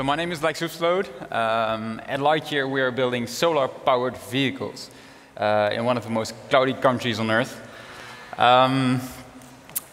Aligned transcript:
So 0.00 0.04
my 0.04 0.16
name 0.16 0.32
is 0.32 0.42
Lex 0.42 0.60
Hoefsloot. 0.60 1.30
Um, 1.30 2.00
at 2.06 2.20
Lightyear, 2.20 2.66
we 2.66 2.80
are 2.80 2.90
building 2.90 3.26
solar-powered 3.26 4.16
vehicles 4.16 4.90
uh, 5.36 5.68
in 5.74 5.84
one 5.84 5.98
of 5.98 6.04
the 6.04 6.08
most 6.08 6.32
cloudy 6.48 6.72
countries 6.72 7.20
on 7.20 7.30
Earth. 7.30 7.60
Um, 8.38 9.02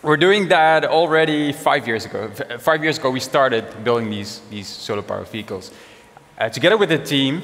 we're 0.01 0.15
doing 0.15 0.47
that 0.47 0.85
already 0.85 1.51
five 1.51 1.85
years 1.85 2.05
ago. 2.05 2.31
F 2.49 2.61
five 2.61 2.83
years 2.83 2.97
ago, 2.97 3.09
we 3.11 3.19
started 3.19 3.65
building 3.83 4.09
these, 4.09 4.39
these 4.49 4.69
solar-powered 4.69 5.27
vehicles. 5.27 5.71
Uh, 6.37 6.47
together 6.47 6.77
with 6.77 6.93
a 6.93 6.99
team 6.99 7.41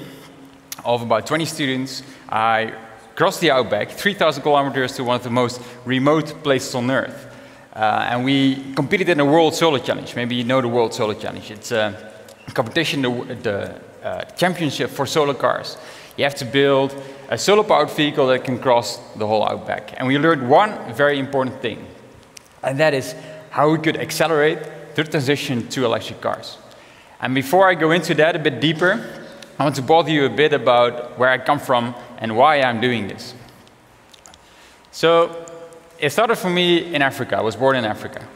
of 0.86 1.02
about 1.02 1.27
20 1.27 1.43
students, 1.43 2.02
I 2.30 2.73
crossed 3.16 3.41
the 3.41 3.52
outback, 3.52 3.91
3,000 3.91 4.41
kilometers 4.41 4.95
to 4.95 5.04
one 5.04 5.18
of 5.18 5.23
the 5.23 5.30
most 5.30 5.61
remote 5.84 6.41
places 6.43 6.73
on 6.75 6.89
Earth. 6.89 7.27
Uh, 7.73 8.07
and 8.09 8.23
we 8.23 8.73
competed 8.73 9.09
in 9.09 9.18
the 9.18 9.25
World 9.25 9.54
Solar 9.54 9.80
Challenge. 9.80 10.16
Maybe 10.16 10.36
you 10.36 10.46
know 10.46 10.61
the 10.61 10.70
World 10.70 10.93
Solar 10.93 11.16
Challenge. 11.16 11.52
It's 11.52 11.74
uh, 11.74 12.11
competition, 12.54 13.02
the, 13.02 13.10
the 13.42 13.82
uh, 14.04 14.25
championship 14.36 14.89
for 14.89 15.06
solar 15.06 15.33
cars. 15.33 15.78
You 16.18 16.24
have 16.25 16.36
to 16.36 16.46
build 16.46 16.96
a 17.29 17.38
solar-powered 17.38 17.89
vehicle 17.89 18.28
that 18.28 18.43
can 18.43 18.60
cross 18.60 18.97
the 19.16 19.25
whole 19.25 19.47
outback. 19.47 19.93
And 19.97 20.07
we 20.07 20.18
learned 20.18 20.50
one 20.50 20.93
very 20.93 21.19
important 21.19 21.61
thing, 21.61 21.88
and 22.61 22.79
that 22.79 22.93
is 22.93 23.16
how 23.50 23.71
we 23.71 23.79
could 23.79 23.97
accelerate 23.97 24.60
the 24.96 25.04
transition 25.04 25.68
to 25.69 25.86
electric 25.86 26.21
cars. 26.21 26.57
And 27.19 27.33
before 27.33 27.69
I 27.69 27.75
go 27.75 27.92
into 27.92 28.14
that 28.16 28.36
a 28.36 28.39
bit 28.39 28.60
deeper, 28.60 29.25
I 29.57 29.64
want 29.64 29.75
to 29.78 29.82
bother 29.82 30.11
you 30.11 30.25
a 30.25 30.30
bit 30.30 30.54
about 30.54 31.18
where 31.18 31.30
I 31.30 31.38
come 31.38 31.60
from 31.60 31.96
and 32.17 32.36
why 32.36 32.61
I'm 32.61 32.81
doing 32.81 33.08
this. 33.08 33.33
So, 34.91 35.45
it 36.00 36.11
started 36.11 36.36
for 36.36 36.50
me 36.50 36.94
in 36.94 37.02
Africa. 37.02 37.38
I 37.38 37.41
was 37.41 37.55
born 37.55 37.78
in 37.78 37.86
Africa. 37.86 38.28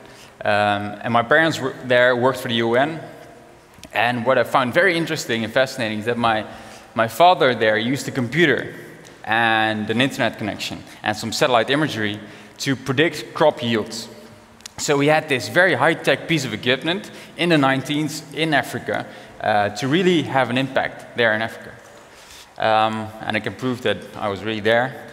Um, 0.41 0.99
and 1.03 1.11
my 1.11 1.23
parents 1.23 1.59
there 1.83 2.15
worked 2.15 2.39
for 2.39 2.47
the 2.47 2.55
UN, 2.55 3.01
and 3.93 4.25
what 4.25 4.37
I 4.37 4.43
found 4.43 4.73
very 4.73 4.95
interesting 4.95 5.43
and 5.43 5.53
fascinating 5.53 5.99
is 5.99 6.05
that 6.05 6.17
my, 6.17 6.45
my 6.95 7.07
father 7.07 7.55
there 7.55 7.77
used 7.77 8.07
a 8.07 8.11
computer 8.11 8.75
and 9.23 9.89
an 9.89 10.01
internet 10.01 10.37
connection 10.37 10.83
and 11.03 11.15
some 11.15 11.31
satellite 11.31 11.69
imagery 11.69 12.19
to 12.59 12.75
predict 12.75 13.33
crop 13.33 13.61
yields. 13.61 14.07
So 14.77 14.97
we 14.97 15.07
had 15.07 15.27
this 15.27 15.49
very 15.49 15.73
high-tech 15.73 16.27
piece 16.27 16.45
of 16.45 16.53
equipment 16.53 17.09
in 17.35 17.49
the 17.49 17.55
19s 17.55 18.33
in 18.33 18.53
Africa 18.53 19.07
uh, 19.41 19.69
to 19.69 19.87
really 19.87 20.23
have 20.23 20.49
an 20.49 20.57
impact 20.57 21.17
there 21.17 21.33
in 21.33 21.41
Africa. 21.41 21.71
Um, 22.57 23.07
and 23.21 23.37
I 23.37 23.39
can 23.39 23.55
prove 23.55 23.81
that 23.81 23.97
I 24.15 24.29
was 24.29 24.43
really 24.43 24.59
there. 24.59 25.06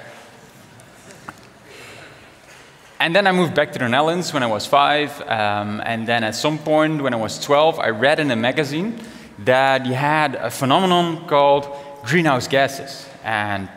And 3.04 3.14
then 3.14 3.26
I 3.26 3.32
moved 3.32 3.54
back 3.54 3.70
to 3.72 3.78
the 3.78 3.86
Netherlands 3.86 4.32
when 4.32 4.42
I 4.42 4.46
was 4.46 4.64
five. 4.64 5.20
Um, 5.28 5.82
and 5.84 6.08
then 6.08 6.24
at 6.24 6.34
some 6.34 6.56
point, 6.56 7.02
when 7.02 7.12
I 7.12 7.18
was 7.18 7.38
12, 7.38 7.78
I 7.78 7.90
read 7.90 8.18
in 8.18 8.30
a 8.30 8.36
magazine 8.36 8.98
that 9.40 9.84
you 9.84 9.92
had 9.92 10.36
a 10.36 10.50
phenomenon 10.50 11.28
called 11.28 11.68
greenhouse 12.06 12.48
gases. 12.48 13.06
And 13.22 13.68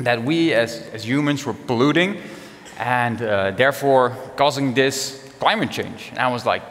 that 0.00 0.22
we 0.22 0.52
as, 0.52 0.82
as 0.92 1.06
humans 1.06 1.46
were 1.46 1.54
polluting 1.54 2.20
and 2.78 3.22
uh, 3.22 3.52
therefore 3.52 4.14
causing 4.36 4.74
this 4.74 5.26
climate 5.38 5.70
change. 5.70 6.08
And 6.10 6.18
I 6.18 6.28
was 6.28 6.44
like, 6.44 6.62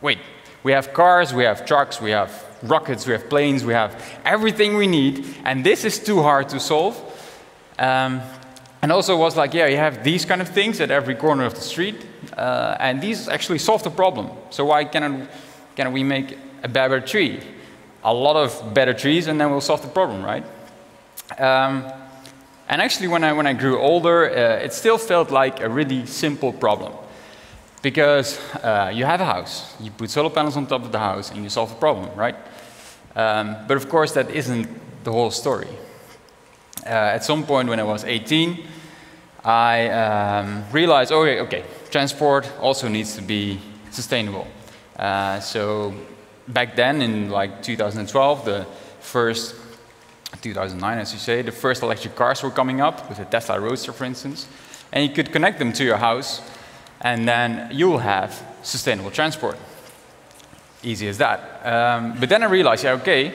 wait, 0.00 0.18
we 0.62 0.70
have 0.70 0.92
cars, 0.92 1.34
we 1.34 1.42
have 1.42 1.66
trucks, 1.66 2.00
we 2.00 2.12
have 2.12 2.30
rockets, 2.62 3.04
we 3.04 3.14
have 3.14 3.28
planes, 3.28 3.64
we 3.64 3.72
have 3.72 4.00
everything 4.24 4.76
we 4.76 4.86
need, 4.86 5.26
and 5.42 5.66
this 5.66 5.84
is 5.84 5.98
too 5.98 6.22
hard 6.22 6.50
to 6.50 6.60
solve. 6.60 6.94
Um, 7.80 8.22
and 8.82 8.90
also 8.90 9.16
was 9.16 9.36
like, 9.36 9.54
yeah, 9.54 9.66
you 9.66 9.76
have 9.76 10.02
these 10.02 10.24
kind 10.24 10.42
of 10.42 10.48
things 10.48 10.80
at 10.80 10.90
every 10.90 11.14
corner 11.14 11.44
of 11.44 11.54
the 11.54 11.60
street, 11.60 12.04
uh, 12.36 12.76
and 12.80 13.00
these 13.00 13.28
actually 13.28 13.58
solve 13.58 13.84
the 13.84 13.90
problem. 13.90 14.30
So 14.50 14.64
why 14.64 14.84
cannot, 14.84 15.28
can 15.76 15.92
we 15.92 16.02
make 16.02 16.36
a 16.64 16.68
better 16.68 17.00
tree? 17.00 17.40
A 18.02 18.12
lot 18.12 18.34
of 18.34 18.74
better 18.74 18.92
trees, 18.92 19.28
and 19.28 19.40
then 19.40 19.50
we'll 19.50 19.60
solve 19.60 19.82
the 19.82 19.88
problem, 19.88 20.24
right? 20.24 20.44
Um, 21.38 21.84
and 22.68 22.82
actually, 22.82 23.08
when 23.08 23.22
I, 23.22 23.32
when 23.32 23.46
I 23.46 23.52
grew 23.52 23.78
older, 23.78 24.28
uh, 24.30 24.64
it 24.64 24.72
still 24.72 24.98
felt 24.98 25.30
like 25.30 25.60
a 25.60 25.68
really 25.68 26.04
simple 26.06 26.52
problem. 26.52 26.92
Because 27.82 28.38
uh, 28.62 28.90
you 28.94 29.04
have 29.04 29.20
a 29.20 29.24
house, 29.24 29.74
you 29.80 29.90
put 29.90 30.10
solar 30.10 30.30
panels 30.30 30.56
on 30.56 30.66
top 30.66 30.82
of 30.82 30.90
the 30.90 30.98
house, 30.98 31.30
and 31.30 31.42
you 31.42 31.50
solve 31.50 31.70
the 31.70 31.76
problem, 31.76 32.10
right? 32.16 32.36
Um, 33.14 33.56
but 33.68 33.76
of 33.76 33.88
course, 33.88 34.12
that 34.14 34.30
isn't 34.30 34.68
the 35.04 35.12
whole 35.12 35.30
story. 35.30 35.68
Uh, 36.84 36.88
at 36.88 37.24
some 37.24 37.44
point 37.44 37.68
when 37.68 37.78
I 37.78 37.84
was 37.84 38.04
18, 38.04 38.66
I 39.44 39.88
um, 39.88 40.64
realized, 40.72 41.12
okay, 41.12 41.40
okay, 41.40 41.64
transport 41.90 42.50
also 42.60 42.88
needs 42.88 43.14
to 43.16 43.22
be 43.22 43.58
sustainable. 43.90 44.46
Uh, 44.96 45.40
so 45.40 45.94
back 46.48 46.76
then, 46.76 47.02
in 47.02 47.30
like 47.30 47.62
2012, 47.62 48.44
the 48.44 48.66
first 49.00 49.54
2009, 50.40 50.98
as 50.98 51.12
you 51.12 51.18
say, 51.18 51.42
the 51.42 51.52
first 51.52 51.82
electric 51.82 52.14
cars 52.16 52.42
were 52.42 52.50
coming 52.50 52.80
up 52.80 53.08
with 53.08 53.18
the 53.18 53.24
Tesla 53.24 53.60
Roadster, 53.60 53.92
for 53.92 54.04
instance, 54.04 54.48
and 54.92 55.06
you 55.06 55.14
could 55.14 55.32
connect 55.32 55.58
them 55.58 55.72
to 55.72 55.84
your 55.84 55.98
house, 55.98 56.40
and 57.00 57.28
then 57.28 57.68
you 57.72 57.88
will 57.88 57.98
have 57.98 58.44
sustainable 58.62 59.10
transport. 59.10 59.56
Easy 60.82 61.08
as 61.08 61.18
that. 61.18 61.64
Um, 61.64 62.18
but 62.18 62.28
then 62.28 62.42
I 62.42 62.46
realized, 62.46 62.84
yeah, 62.84 62.92
okay, 62.92 63.34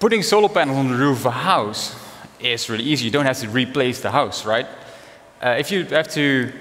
Putting 0.00 0.22
solar 0.22 0.48
panels 0.48 0.78
on 0.78 0.88
the 0.88 0.96
roof 0.96 1.18
of 1.20 1.26
a 1.26 1.30
house 1.32 1.96
is 2.38 2.70
really 2.70 2.84
easy. 2.84 3.06
You 3.06 3.10
don't 3.10 3.26
have 3.26 3.38
to 3.38 3.48
replace 3.48 4.00
the 4.00 4.12
house, 4.12 4.46
right? 4.46 4.66
Uh, 5.42 5.56
if 5.58 5.72
you 5.72 5.84
have 5.86 6.06
to 6.12 6.52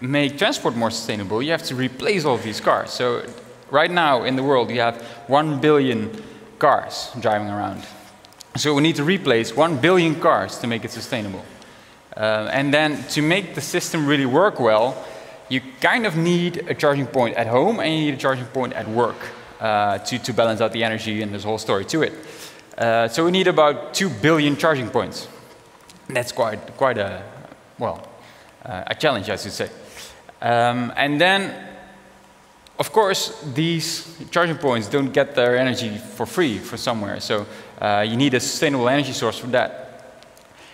make 0.00 0.38
transport 0.38 0.76
more 0.76 0.92
sustainable, 0.92 1.42
you 1.42 1.50
have 1.50 1.64
to 1.64 1.74
replace 1.74 2.24
all 2.24 2.36
of 2.36 2.44
these 2.44 2.60
cars. 2.60 2.90
So 2.90 3.26
right 3.68 3.90
now 3.90 4.22
in 4.22 4.36
the 4.36 4.44
world, 4.44 4.70
you 4.70 4.78
have 4.78 5.02
1 5.26 5.60
billion 5.60 6.22
cars 6.60 7.10
driving 7.18 7.48
around. 7.48 7.84
So 8.56 8.72
we 8.74 8.82
need 8.82 8.94
to 8.96 9.04
replace 9.04 9.56
1 9.56 9.78
billion 9.78 10.14
cars 10.20 10.58
to 10.58 10.68
make 10.68 10.84
it 10.84 10.92
sustainable. 10.92 11.44
Uh, 12.16 12.48
and 12.52 12.72
then 12.72 13.02
to 13.08 13.22
make 13.22 13.56
the 13.56 13.60
system 13.60 14.06
really 14.06 14.26
work 14.26 14.60
well, 14.60 15.04
you 15.48 15.60
kind 15.80 16.06
of 16.06 16.16
need 16.16 16.58
a 16.68 16.74
charging 16.74 17.08
point 17.08 17.34
at 17.36 17.48
home 17.48 17.80
and 17.80 17.92
you 17.92 18.04
need 18.04 18.14
a 18.14 18.22
charging 18.22 18.46
point 18.46 18.72
at 18.74 18.88
work 18.88 19.16
uh, 19.58 19.98
to, 19.98 20.16
to 20.20 20.32
balance 20.32 20.60
out 20.60 20.70
the 20.70 20.84
energy 20.84 21.22
and 21.22 21.34
this 21.34 21.42
whole 21.42 21.58
story 21.58 21.84
to 21.86 22.02
it. 22.02 22.12
Uh, 22.76 23.08
so 23.08 23.24
we 23.24 23.30
need 23.30 23.46
about 23.46 23.94
2 23.94 24.08
billion 24.08 24.56
charging 24.56 24.90
points. 24.90 25.28
That's 26.08 26.32
quite, 26.32 26.76
quite 26.76 26.98
a, 26.98 27.22
well, 27.78 28.08
uh, 28.64 28.84
a 28.86 28.94
challenge, 28.94 29.30
I 29.30 29.36
should 29.36 29.52
say. 29.52 29.70
Um, 30.40 30.92
and 30.96 31.20
then, 31.20 31.54
of 32.78 32.92
course, 32.92 33.40
these 33.54 34.18
charging 34.30 34.56
points 34.56 34.88
don't 34.88 35.12
get 35.12 35.34
their 35.34 35.56
energy 35.56 35.96
for 35.96 36.26
free 36.26 36.58
from 36.58 36.78
somewhere. 36.78 37.20
So 37.20 37.46
uh, 37.80 38.04
you 38.06 38.16
need 38.16 38.34
a 38.34 38.40
sustainable 38.40 38.88
energy 38.88 39.12
source 39.12 39.38
for 39.38 39.46
that. 39.48 39.84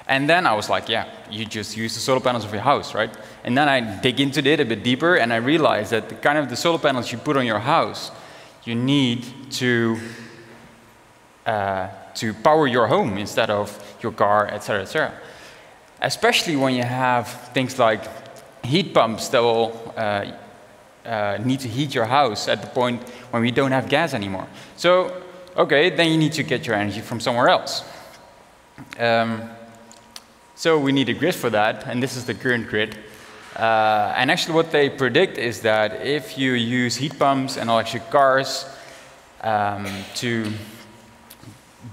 And 0.09 0.29
then 0.29 0.47
I 0.47 0.55
was 0.55 0.69
like, 0.69 0.89
yeah, 0.89 1.07
you 1.31 1.45
just 1.45 1.77
use 1.77 1.95
the 1.95 2.01
solar 2.01 2.21
panels 2.21 2.45
of 2.45 2.53
your 2.53 2.63
house, 2.63 2.95
right? 2.95 3.11
And 3.45 3.57
then 3.57 3.69
I 3.69 4.01
dig 4.01 4.19
into 4.19 4.45
it 4.45 4.59
a 4.59 4.65
bit 4.65 4.83
deeper, 4.83 5.15
and 5.15 5.33
I 5.33 5.37
realized 5.37 5.93
that 5.93 6.09
the 6.09 6.17
kind 6.17 6.37
of 6.37 6.49
the 6.49 6.57
solar 6.57 6.79
panels 6.79 7.13
you 7.13 7.19
put 7.19 7.37
on 7.37 7.47
your 7.47 7.61
house, 7.61 8.11
you 8.65 8.75
need 8.75 9.25
to 9.53 10.01
uh, 11.51 11.89
to 12.15 12.33
power 12.33 12.67
your 12.69 12.87
home 12.87 13.19
instead 13.19 13.51
of 13.51 13.67
your 14.03 14.13
car, 14.13 14.47
etc., 14.47 14.83
etc. 14.83 15.13
Especially 16.01 16.55
when 16.55 16.75
you 16.75 16.85
have 16.85 17.27
things 17.55 17.77
like 17.77 18.03
heat 18.65 18.95
pumps 18.95 19.29
that 19.29 19.43
will 19.43 19.73
uh, 19.97 20.31
uh, 21.05 21.39
need 21.45 21.59
to 21.59 21.69
heat 21.69 21.93
your 21.93 22.05
house 22.05 22.47
at 22.47 22.61
the 22.61 22.69
point 22.69 23.03
when 23.33 23.43
we 23.43 23.51
don't 23.51 23.73
have 23.73 23.89
gas 23.89 24.15
anymore. 24.15 24.47
So, 24.77 25.23
okay, 25.57 25.91
then 25.91 26.13
you 26.13 26.19
need 26.19 26.33
to 26.35 26.45
get 26.45 26.67
your 26.69 26.77
energy 26.77 27.01
from 27.01 27.19
somewhere 27.19 27.49
else. 27.49 27.83
Um, 28.99 29.51
so 30.55 30.79
we 30.79 30.93
need 30.93 31.09
a 31.09 31.15
grid 31.15 31.35
for 31.35 31.51
that, 31.51 31.87
and 31.89 32.01
this 32.01 32.17
is 32.17 32.27
the 32.27 32.35
current 32.35 32.69
grid. 32.69 32.97
Uh, 33.57 34.15
and 34.17 34.31
actually 34.31 34.55
what 34.55 34.71
they 34.71 34.89
predict 34.89 35.37
is 35.37 35.63
that 35.63 36.07
if 36.07 36.39
you 36.39 36.53
use 36.53 36.95
heat 36.95 37.19
pumps 37.19 37.57
and 37.57 37.69
electric 37.69 38.09
cars 38.11 38.67
um, 39.43 39.87
to 40.15 40.53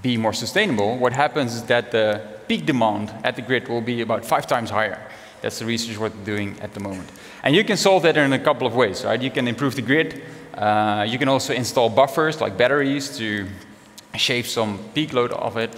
be 0.02 0.16
more 0.16 0.32
sustainable, 0.32 0.96
what 0.98 1.12
happens 1.12 1.54
is 1.54 1.62
that 1.64 1.90
the 1.90 2.20
peak 2.46 2.66
demand 2.66 3.12
at 3.24 3.36
the 3.36 3.42
grid 3.42 3.68
will 3.68 3.80
be 3.80 4.00
about 4.00 4.24
five 4.24 4.46
times 4.46 4.70
higher. 4.70 5.00
That's 5.40 5.58
the 5.58 5.66
research 5.66 5.96
we're 5.98 6.08
doing 6.08 6.58
at 6.60 6.74
the 6.74 6.80
moment. 6.80 7.10
And 7.42 7.54
you 7.54 7.64
can 7.64 7.76
solve 7.76 8.02
that 8.02 8.16
in 8.16 8.32
a 8.32 8.38
couple 8.38 8.66
of 8.66 8.74
ways, 8.74 9.04
right? 9.04 9.20
You 9.20 9.30
can 9.30 9.46
improve 9.46 9.74
the 9.74 9.82
grid. 9.82 10.22
Uh, 10.54 11.06
you 11.08 11.18
can 11.18 11.28
also 11.28 11.52
install 11.52 11.88
buffers 11.88 12.40
like 12.40 12.56
batteries 12.56 13.16
to 13.18 13.46
shave 14.16 14.48
some 14.48 14.78
peak 14.94 15.12
load 15.12 15.32
of 15.32 15.56
it. 15.56 15.74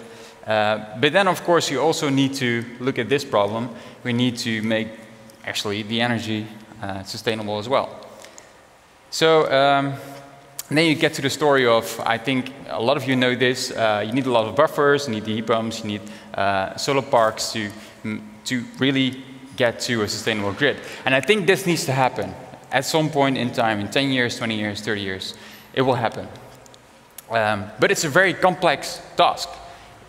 Uh, 0.46 0.98
but 0.98 1.12
then, 1.12 1.28
of 1.28 1.44
course, 1.44 1.70
you 1.70 1.80
also 1.80 2.08
need 2.08 2.34
to 2.34 2.64
look 2.80 2.98
at 2.98 3.08
this 3.08 3.24
problem. 3.24 3.68
We 4.02 4.12
need 4.12 4.38
to 4.38 4.62
make 4.62 4.88
actually 5.44 5.82
the 5.82 6.00
energy 6.00 6.46
uh, 6.82 7.02
sustainable 7.02 7.58
as 7.58 7.68
well. 7.68 8.06
So 9.10 9.50
um, 9.52 9.94
and 10.70 10.78
then 10.78 10.86
you 10.86 10.94
get 10.94 11.14
to 11.14 11.22
the 11.22 11.28
story 11.28 11.66
of, 11.66 12.00
I 12.06 12.16
think 12.16 12.52
a 12.68 12.80
lot 12.80 12.96
of 12.96 13.04
you 13.04 13.16
know 13.16 13.34
this, 13.34 13.72
uh, 13.72 14.04
you 14.06 14.12
need 14.12 14.26
a 14.26 14.30
lot 14.30 14.46
of 14.46 14.54
buffers, 14.54 15.08
you 15.08 15.14
need 15.14 15.24
the 15.24 15.34
heat 15.34 15.48
pumps, 15.48 15.80
you 15.80 15.86
need 15.86 16.02
uh, 16.32 16.76
solar 16.76 17.02
parks 17.02 17.50
to, 17.52 17.70
mm, 18.04 18.22
to 18.44 18.64
really 18.78 19.20
get 19.56 19.80
to 19.80 20.02
a 20.02 20.08
sustainable 20.08 20.52
grid. 20.52 20.76
And 21.04 21.12
I 21.12 21.20
think 21.20 21.48
this 21.48 21.66
needs 21.66 21.84
to 21.86 21.92
happen 21.92 22.32
at 22.70 22.84
some 22.84 23.10
point 23.10 23.36
in 23.36 23.50
time, 23.50 23.80
in 23.80 23.90
10 23.90 24.10
years, 24.10 24.38
20 24.38 24.56
years, 24.56 24.80
30 24.80 25.00
years. 25.00 25.34
It 25.74 25.82
will 25.82 25.96
happen. 25.96 26.28
Um, 27.30 27.64
but 27.80 27.90
it's 27.90 28.04
a 28.04 28.08
very 28.08 28.32
complex 28.32 29.02
task. 29.16 29.48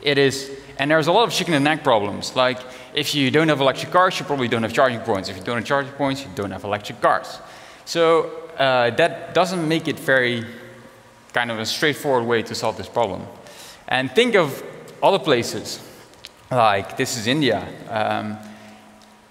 It 0.04 0.20
is, 0.20 0.52
and 0.78 0.92
there's 0.92 1.08
a 1.08 1.12
lot 1.12 1.24
of 1.24 1.34
chicken 1.34 1.56
and 1.56 1.68
egg 1.68 1.84
problems. 1.84 2.36
Like, 2.36 2.60
if 2.94 3.16
you 3.16 3.32
don't 3.32 3.50
have 3.50 3.62
electric 3.62 3.92
cars, 3.92 4.20
you 4.20 4.26
probably 4.26 4.48
don't 4.48 4.62
have 4.62 4.74
charging 4.74 5.00
points. 5.00 5.28
If 5.28 5.38
you 5.38 5.44
don't 5.44 5.58
have 5.58 5.66
charging 5.66 5.94
points, 5.94 6.22
you 6.22 6.30
don't 6.36 6.52
have 6.52 6.64
electric 6.64 7.02
cars. 7.02 7.40
So 7.86 8.41
uh, 8.58 8.90
that 8.92 9.34
doesn't 9.34 9.68
make 9.68 9.88
it 9.88 10.00
very 10.00 10.46
kind 11.34 11.52
of 11.52 11.60
a 11.60 11.66
straightforward 11.66 12.26
way 12.26 12.42
to 12.44 12.56
solve 12.56 12.78
this 12.78 12.90
problem. 12.90 13.26
And 13.88 14.12
think 14.12 14.36
of 14.36 14.64
other 15.02 15.20
places, 15.20 15.80
like 16.50 16.98
this 16.98 17.18
is 17.18 17.28
India. 17.28 17.68
Um, 17.90 18.38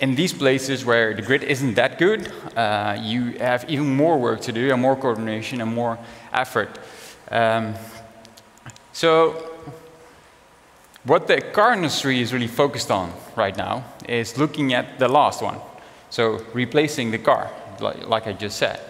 in 0.00 0.14
these 0.14 0.32
places 0.32 0.84
where 0.84 1.14
the 1.14 1.22
grid 1.22 1.44
isn't 1.44 1.74
that 1.74 1.98
good, 1.98 2.32
uh, 2.56 2.96
you 3.00 3.32
have 3.38 3.68
even 3.68 3.94
more 3.94 4.18
work 4.18 4.40
to 4.42 4.52
do 4.52 4.72
and 4.72 4.80
more 4.80 4.96
coordination 4.96 5.60
and 5.60 5.74
more 5.74 5.98
effort. 6.32 6.70
Um, 7.30 7.74
so 8.92 9.50
what 11.04 11.26
the 11.26 11.40
car 11.40 11.72
industry 11.72 12.20
is 12.20 12.32
really 12.32 12.48
focused 12.48 12.90
on 12.90 13.12
right 13.36 13.56
now 13.56 13.84
is 14.08 14.38
looking 14.38 14.74
at 14.74 14.98
the 14.98 15.08
last 15.08 15.42
one. 15.42 15.58
So 16.08 16.44
replacing 16.52 17.10
the 17.10 17.18
car, 17.18 17.50
like, 17.78 18.06
like 18.06 18.26
I 18.26 18.32
just 18.32 18.56
said. 18.56 18.80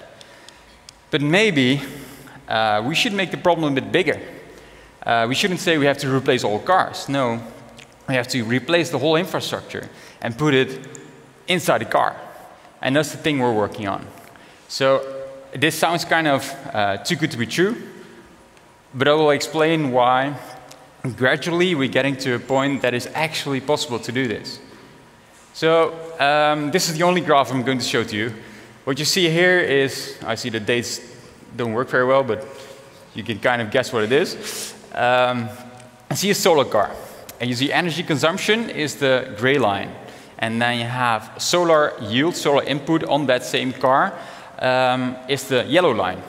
But 1.11 1.23
maybe 1.23 1.83
uh, 2.49 2.83
we 2.87 2.95
should 2.95 3.13
make 3.13 3.31
the 3.31 3.37
problem 3.37 3.73
a 3.73 3.81
bit 3.81 3.93
bigger. 3.93 4.21
Uh, 5.05 5.27
we 5.29 5.35
shouldn't 5.35 5.61
say 5.61 5.79
we 5.79 5.87
have 5.87 5.99
to 5.99 6.15
replace 6.15 6.45
all 6.45 6.59
cars. 6.59 7.09
No, 7.09 7.41
we 8.09 8.15
have 8.15 8.29
to 8.29 8.43
replace 8.45 8.91
the 8.91 8.99
whole 8.99 9.17
infrastructure 9.17 9.89
and 10.21 10.37
put 10.37 10.55
it 10.55 10.87
inside 11.49 11.79
the 11.79 11.87
car. 11.87 12.17
And 12.83 12.97
that's 12.97 13.13
the 13.13 13.19
thing 13.19 13.39
we're 13.39 13.53
working 13.53 13.89
on. 13.89 14.07
So 14.69 15.27
this 15.53 15.79
sounds 15.79 16.05
kind 16.05 16.29
of 16.29 16.57
uh, 16.73 16.99
too 16.99 17.17
good 17.17 17.31
to 17.33 17.37
be 17.37 17.47
true, 17.47 17.77
but 18.95 19.09
I 19.09 19.15
will 19.15 19.31
explain 19.31 19.91
why 19.91 20.37
gradually 21.17 21.75
we're 21.75 21.89
getting 21.89 22.17
to 22.19 22.35
a 22.35 22.39
point 22.39 22.83
that 22.83 22.95
is 22.95 23.09
actually 23.15 23.61
possible 23.61 23.99
to 23.99 24.13
do 24.13 24.29
this. 24.29 24.61
So 25.55 25.95
um, 26.21 26.71
this 26.71 26.89
is 26.89 26.97
the 26.97 27.03
only 27.03 27.21
graph 27.21 27.51
I'm 27.53 27.63
going 27.63 27.79
to 27.79 27.85
show 27.85 28.05
to 28.05 28.17
you. 28.17 28.35
What 28.85 28.99
you 28.99 29.05
see 29.05 29.29
here 29.29 29.59
is, 29.61 30.19
I 30.25 30.37
see 30.37 30.49
the 30.49 30.59
dates 30.59 31.01
don't 31.55 31.75
work 31.75 31.89
very 31.91 32.07
well, 32.07 32.25
but 32.25 32.47
you 33.15 33.23
can 33.23 33.39
kind 33.39 33.61
of 33.61 33.71
guess 33.71 33.93
what 33.93 34.05
it 34.05 34.13
is. 34.13 34.75
Um, 34.95 35.51
I 36.11 36.15
see 36.15 36.31
a 36.31 36.35
solar 36.35 36.65
car. 36.65 36.91
And 37.41 37.51
you 37.51 37.57
see 37.57 37.73
energy 37.73 38.03
consumption 38.03 38.71
is 38.71 38.97
the 38.97 39.35
gray 39.37 39.59
line. 39.59 39.91
And 40.39 40.61
then 40.61 40.79
you 40.79 40.85
have 40.85 41.31
solar 41.37 41.93
yield, 42.01 42.35
solar 42.35 42.63
input 42.65 43.05
on 43.05 43.27
that 43.27 43.45
same 43.45 43.73
car 43.73 44.15
um, 44.59 45.17
is 45.29 45.49
the 45.49 45.65
yellow 45.65 45.93
line. 45.93 46.23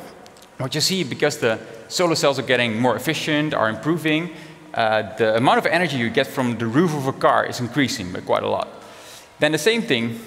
What 0.58 0.76
you 0.76 0.82
see, 0.82 1.04
because 1.06 1.38
the 1.38 1.60
solar 1.88 2.16
cells 2.16 2.38
are 2.38 2.44
getting 2.44 2.80
more 2.80 2.98
efficient, 2.98 3.54
are 3.54 3.70
improving, 3.70 4.32
uh, 4.74 5.16
the 5.16 5.38
amount 5.38 5.58
of 5.58 5.66
energy 5.66 5.98
you 5.98 6.10
get 6.10 6.28
from 6.28 6.58
the 6.58 6.68
roof 6.68 6.94
of 6.94 7.08
a 7.08 7.14
car 7.14 7.46
is 7.46 7.62
increasing 7.62 8.12
by 8.12 8.20
quite 8.20 8.44
a 8.44 8.50
lot. 8.50 8.68
Then 9.40 9.54
the 9.54 9.58
same 9.58 9.82
thing, 9.82 10.20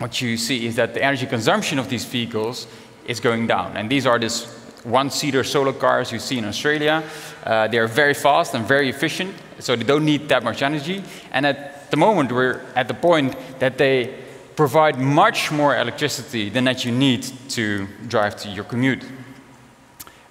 what 0.00 0.22
you 0.22 0.38
see 0.38 0.66
is 0.66 0.76
that 0.76 0.94
the 0.94 1.02
energy 1.02 1.26
consumption 1.26 1.78
of 1.78 1.90
these 1.90 2.06
vehicles 2.06 2.66
is 3.06 3.20
going 3.20 3.46
down. 3.46 3.76
And 3.76 3.90
these 3.90 4.06
are 4.06 4.18
these 4.18 4.46
one-seater 4.82 5.44
solar 5.44 5.74
cars 5.74 6.10
you 6.10 6.18
see 6.18 6.38
in 6.38 6.46
Australia. 6.46 7.04
Uh, 7.44 7.68
they 7.68 7.78
are 7.78 7.86
very 7.86 8.14
fast 8.14 8.54
and 8.54 8.66
very 8.66 8.88
efficient, 8.88 9.34
so 9.58 9.76
they 9.76 9.84
don't 9.84 10.06
need 10.06 10.26
that 10.30 10.42
much 10.42 10.62
energy. 10.62 11.04
And 11.32 11.44
at 11.44 11.90
the 11.90 11.98
moment, 11.98 12.32
we're 12.32 12.62
at 12.74 12.88
the 12.88 12.94
point 12.94 13.36
that 13.58 13.76
they 13.76 14.18
provide 14.56 14.98
much 14.98 15.52
more 15.52 15.76
electricity 15.76 16.48
than 16.48 16.64
that 16.64 16.82
you 16.82 16.92
need 16.92 17.22
to 17.50 17.86
drive 18.08 18.36
to 18.36 18.48
your 18.48 18.64
commute. 18.64 19.04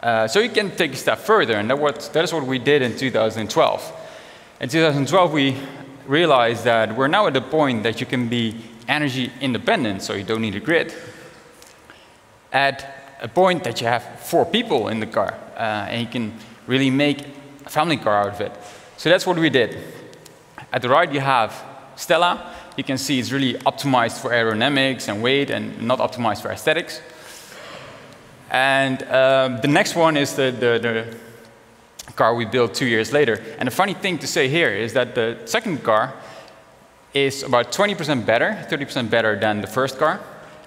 Uh, 0.01 0.27
so 0.27 0.39
you 0.39 0.49
can 0.49 0.75
take 0.75 0.93
a 0.93 0.95
step 0.95 1.19
further, 1.19 1.53
and 1.53 1.69
that, 1.69 1.77
what, 1.77 2.09
that 2.13 2.23
is 2.23 2.33
what 2.33 2.43
we 2.43 2.57
did 2.57 2.81
in 2.81 2.97
2012. 2.97 3.93
In 4.61 4.69
2012, 4.69 5.31
we 5.31 5.57
realized 6.07 6.63
that 6.63 6.95
we're 6.95 7.07
now 7.07 7.27
at 7.27 7.33
the 7.33 7.41
point 7.41 7.83
that 7.83 7.99
you 7.99 8.07
can 8.07 8.27
be 8.27 8.55
energy 8.89 9.31
independent, 9.39 10.01
so 10.01 10.13
you 10.13 10.23
don't 10.23 10.41
need 10.41 10.55
a 10.55 10.59
grid. 10.59 10.93
At 12.51 13.17
a 13.21 13.27
point 13.27 13.63
that 13.63 13.79
you 13.79 13.87
have 13.87 14.03
four 14.19 14.45
people 14.45 14.87
in 14.87 14.99
the 14.99 15.05
car, 15.05 15.33
uh, 15.55 15.87
and 15.89 16.01
you 16.01 16.07
can 16.07 16.33
really 16.67 16.89
make 16.89 17.21
a 17.65 17.69
family 17.69 17.97
car 17.97 18.21
out 18.21 18.33
of 18.33 18.41
it. 18.41 18.51
So 18.97 19.09
that's 19.09 19.25
what 19.25 19.37
we 19.37 19.49
did. 19.49 19.77
At 20.73 20.81
the 20.81 20.89
right, 20.89 21.11
you 21.11 21.19
have 21.19 21.53
Stella. 21.95 22.53
You 22.77 22.83
can 22.83 22.97
see 22.97 23.19
it's 23.19 23.31
really 23.31 23.53
optimized 23.65 24.21
for 24.21 24.31
aerodynamics 24.31 25.07
and 25.07 25.21
weight, 25.21 25.49
and 25.49 25.81
not 25.81 25.99
optimized 25.99 26.41
for 26.41 26.51
aesthetics. 26.51 27.01
And 28.49 29.03
um, 29.03 29.61
the 29.61 29.67
next 29.67 29.95
one 29.95 30.17
is 30.17 30.33
the, 30.33 30.51
the, 30.51 30.79
the 30.81 32.13
car 32.13 32.33
we 32.33 32.45
built 32.45 32.73
two 32.73 32.87
years 32.87 33.13
later. 33.13 33.43
And 33.59 33.67
the 33.67 33.71
funny 33.71 33.93
thing 33.93 34.17
to 34.19 34.27
say 34.27 34.49
here 34.49 34.71
is 34.71 34.93
that 34.93 35.13
the 35.13 35.37
second 35.45 35.83
car 35.83 36.13
is 37.13 37.43
about 37.43 37.71
20% 37.71 38.25
better, 38.25 38.65
30% 38.69 39.09
better 39.09 39.39
than 39.39 39.61
the 39.61 39.67
first 39.67 39.97
car. 39.97 40.19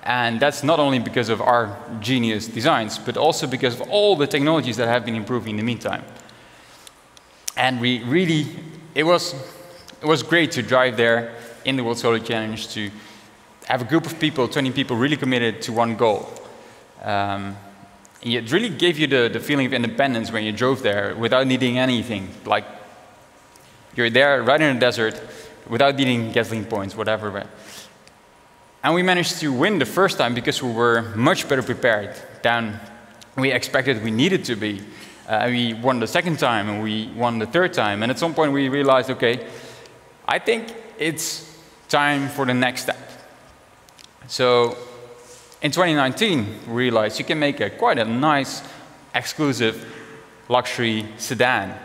And 0.03 0.41
that's 0.41 0.65
not 0.65 0.81
only 0.81 0.99
because 0.99 1.29
of 1.29 1.41
our 1.41 1.79
genius 2.00 2.49
designs, 2.49 2.99
but 2.99 3.17
also 3.17 3.47
because 3.47 3.81
of 3.81 3.89
all 3.89 4.17
the 4.17 4.27
technologies 4.27 4.77
that 4.77 4.89
have 4.89 5.05
been 5.05 5.15
improving 5.15 5.50
in 5.50 5.56
the 5.59 5.62
meantime. 5.62 6.05
And 7.56 7.81
we 7.81 8.03
really, 8.03 8.47
it 8.94 9.05
was, 9.05 9.35
it 10.00 10.06
was 10.06 10.23
great 10.23 10.50
to 10.53 10.62
drive 10.62 10.97
there 10.97 11.37
in 11.65 11.77
the 11.77 11.85
World 11.85 11.99
Solar 11.99 12.19
Challenge 12.19 12.69
to 12.75 12.91
have 13.67 13.83
a 13.83 13.85
group 13.85 14.06
of 14.06 14.19
people, 14.19 14.49
20 14.49 14.73
people, 14.73 14.97
really 14.97 15.17
committed 15.17 15.62
to 15.62 15.73
one 15.73 15.97
goal. 15.97 16.29
Um, 17.03 17.56
it 18.23 18.50
really 18.50 18.69
gave 18.69 18.99
you 18.99 19.06
the, 19.06 19.31
the 19.33 19.41
feeling 19.41 19.67
of 19.67 19.73
independence 19.73 20.33
when 20.33 20.45
you 20.45 20.53
drove 20.53 20.83
there 20.83 21.15
without 21.15 21.47
needing 21.47 21.79
anything. 21.79 22.29
Like, 22.45 22.65
you're 23.95 24.11
there 24.11 24.43
right 24.43 24.61
in 24.61 24.75
the 24.75 24.81
desert 24.81 25.21
without 25.73 25.97
needing 25.97 26.31
gasoline 26.33 26.67
points, 26.67 26.95
whatever. 26.95 27.47
And 28.85 28.95
we 28.95 29.03
managed 29.03 29.41
to 29.41 29.51
win 29.51 29.79
the 29.79 29.87
first 29.87 30.19
time 30.19 30.35
because 30.35 30.63
we 30.63 30.71
were 30.71 31.01
much 31.17 31.49
better 31.49 31.63
prepared 31.63 32.15
than 32.43 32.79
we 33.39 33.51
expected 33.53 34.05
we 34.05 34.11
needed 34.11 34.45
to 34.45 34.55
be. 34.55 34.83
Uh, 35.27 35.47
we 35.49 35.73
won 35.73 35.99
the 35.99 36.07
second 36.07 36.39
time 36.39 36.69
and 36.69 36.83
we 36.83 37.07
won 37.17 37.39
the 37.39 37.47
third 37.47 37.73
time. 37.73 38.03
And 38.03 38.13
at 38.13 38.19
some 38.19 38.35
point 38.35 38.53
we 38.53 38.69
realized, 38.69 39.09
okay, 39.13 39.47
I 40.29 40.39
think 40.39 40.75
it's 40.99 41.51
time 41.89 42.29
for 42.29 42.45
the 42.45 42.53
next 42.53 42.83
step. 42.83 43.11
So 44.27 44.77
in 45.63 45.71
2019, 45.71 46.67
we 46.67 46.73
realized 46.75 47.19
you 47.19 47.25
can 47.25 47.39
make 47.39 47.61
a, 47.61 47.71
quite 47.71 47.99
a 47.99 48.05
nice, 48.05 48.62
exclusive 49.14 49.91
luxury 50.50 51.07
sedan 51.17 51.79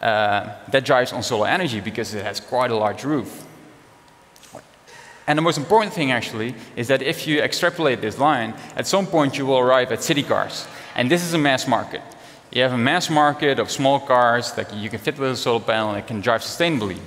uh, 0.00 0.52
that 0.68 0.84
drives 0.84 1.12
on 1.12 1.22
solar 1.22 1.48
energy 1.48 1.80
because 1.80 2.14
it 2.14 2.24
has 2.24 2.40
quite 2.40 2.70
a 2.70 2.76
large 2.76 3.04
roof. 3.04 3.46
And 5.26 5.36
the 5.36 5.42
most 5.42 5.58
important 5.58 5.92
thing, 5.92 6.12
actually, 6.12 6.54
is 6.76 6.88
that 6.88 7.02
if 7.02 7.26
you 7.26 7.40
extrapolate 7.40 8.00
this 8.00 8.18
line, 8.18 8.54
at 8.76 8.86
some 8.86 9.06
point 9.06 9.36
you 9.36 9.46
will 9.46 9.58
arrive 9.58 9.90
at 9.90 10.02
city 10.02 10.22
cars. 10.22 10.68
And 10.94 11.10
this 11.10 11.24
is 11.24 11.34
a 11.34 11.38
mass 11.38 11.66
market. 11.66 12.02
You 12.52 12.62
have 12.62 12.72
a 12.72 12.78
mass 12.78 13.10
market 13.10 13.58
of 13.58 13.70
small 13.70 13.98
cars 13.98 14.52
that 14.52 14.72
you 14.72 14.88
can 14.88 15.00
fit 15.00 15.18
with 15.18 15.32
a 15.32 15.36
solar 15.36 15.60
panel 15.60 15.94
and 15.94 16.06
can 16.06 16.20
drive 16.20 16.42
sustainably. 16.42 16.98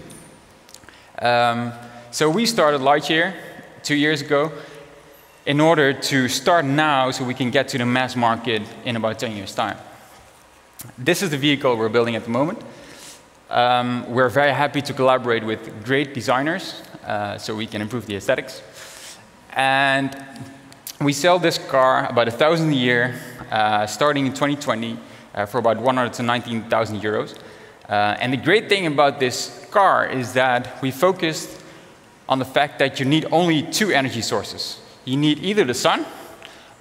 Um, 1.20 1.72
so 2.12 2.30
we 2.30 2.46
started 2.46 2.82
Lightyear 2.82 3.36
two 3.84 3.96
years 3.96 4.22
ago 4.22 4.52
in 5.46 5.62
order 5.62 5.94
to 5.94 6.28
start 6.28 6.66
now 6.66 7.12
so 7.12 7.24
we 7.24 7.34
can 7.34 7.52
get 7.52 7.70
to 7.70 7.78
the 7.78 7.86
mass 7.86 8.16
market 8.16 8.62
in 8.84 8.96
about 8.98 9.18
10 9.18 9.36
years' 9.36 9.56
time. 9.56 9.78
This 10.98 11.22
is 11.22 11.30
the 11.30 11.38
vehicle 11.38 11.76
we're 11.76 11.90
building 11.90 12.16
at 12.16 12.26
the 12.26 12.30
moment. 12.30 12.62
Um, 13.50 14.06
we're 14.10 14.30
very 14.30 14.54
happy 14.54 14.82
to 14.82 14.94
collaborate 14.94 15.44
with 15.44 15.84
great 15.84 16.14
designers 16.14 16.82
uh, 17.06 17.38
so 17.38 17.56
we 17.56 17.68
can 17.68 17.82
improve 17.82 18.06
the 18.06 18.16
aesthetics. 18.16 18.62
And 19.54 20.16
we 21.02 21.14
sell 21.14 21.40
this 21.40 21.58
car 21.58 22.08
about 22.10 22.28
a 22.28 22.32
thousand 22.32 22.72
a 22.72 22.76
year, 22.76 23.20
uh, 23.52 23.88
starting 23.88 24.26
in 24.26 24.34
2020 24.34 25.00
uh, 25.34 25.46
for 25.46 25.58
about 25.58 25.78
119,000 25.78 27.02
euros. 27.02 27.38
Uh, 27.88 28.16
and 28.20 28.34
the 28.34 28.38
great 28.38 28.70
thing 28.70 28.86
about 28.86 29.20
this 29.20 29.68
car 29.72 30.08
is 30.08 30.34
that 30.34 30.82
we 30.82 30.92
focused 30.92 31.64
on 32.28 32.38
the 32.38 32.46
fact 32.46 32.78
that 32.80 33.00
you 33.00 33.06
need 33.06 33.26
only 33.32 33.64
two 33.64 33.90
energy 33.90 34.22
sources 34.22 34.80
you 35.10 35.18
need 35.18 35.40
either 35.40 35.64
the 35.64 35.74
sun 35.74 36.06